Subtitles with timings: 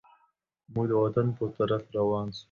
[0.73, 2.39] موږ د وطن پر طرف روان سوو.